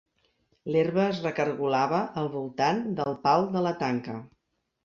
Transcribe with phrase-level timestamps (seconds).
[0.75, 4.21] L'herba es recaragolava al voltant del pal de la tanca.